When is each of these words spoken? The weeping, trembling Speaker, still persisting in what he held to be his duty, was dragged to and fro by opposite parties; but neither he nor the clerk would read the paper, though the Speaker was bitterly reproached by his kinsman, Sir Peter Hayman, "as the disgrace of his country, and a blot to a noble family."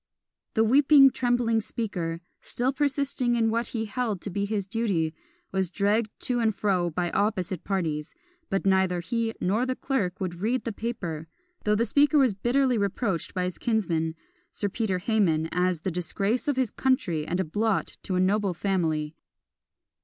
The 0.55 0.63
weeping, 0.63 1.11
trembling 1.11 1.61
Speaker, 1.61 2.21
still 2.41 2.73
persisting 2.73 3.35
in 3.35 3.51
what 3.51 3.67
he 3.67 3.85
held 3.85 4.19
to 4.21 4.31
be 4.31 4.45
his 4.45 4.65
duty, 4.65 5.13
was 5.51 5.69
dragged 5.69 6.09
to 6.21 6.39
and 6.39 6.55
fro 6.55 6.89
by 6.89 7.11
opposite 7.11 7.63
parties; 7.63 8.15
but 8.49 8.65
neither 8.65 9.01
he 9.01 9.35
nor 9.39 9.63
the 9.63 9.75
clerk 9.75 10.19
would 10.19 10.41
read 10.41 10.63
the 10.63 10.73
paper, 10.73 11.27
though 11.65 11.75
the 11.75 11.85
Speaker 11.85 12.17
was 12.17 12.33
bitterly 12.33 12.79
reproached 12.79 13.35
by 13.35 13.43
his 13.43 13.59
kinsman, 13.59 14.15
Sir 14.51 14.69
Peter 14.69 14.97
Hayman, 14.97 15.47
"as 15.51 15.81
the 15.81 15.91
disgrace 15.91 16.47
of 16.47 16.55
his 16.57 16.71
country, 16.71 17.27
and 17.27 17.39
a 17.39 17.43
blot 17.43 17.97
to 18.01 18.15
a 18.15 18.19
noble 18.19 18.55
family." 18.55 19.13